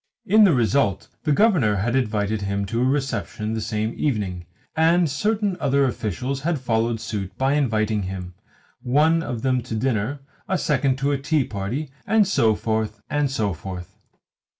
In 0.25 0.45
the 0.45 0.53
result 0.55 1.09
the 1.25 1.31
Governor 1.31 1.75
had 1.75 1.95
invited 1.95 2.41
him 2.41 2.65
to 2.65 2.81
a 2.81 2.83
reception 2.83 3.53
the 3.53 3.61
same 3.61 3.93
evening, 3.95 4.47
and 4.75 5.07
certain 5.07 5.55
other 5.59 5.85
officials 5.85 6.41
had 6.41 6.57
followed 6.59 6.99
suit 6.99 7.37
by 7.37 7.53
inviting 7.53 8.01
him, 8.01 8.33
one 8.81 9.21
of 9.21 9.43
them 9.43 9.61
to 9.61 9.75
dinner, 9.75 10.21
a 10.49 10.57
second 10.57 10.97
to 10.97 11.11
a 11.11 11.19
tea 11.19 11.43
party, 11.43 11.91
and 12.07 12.27
so 12.27 12.55
forth, 12.55 12.99
and 13.11 13.29
so 13.29 13.53
forth. 13.53 13.95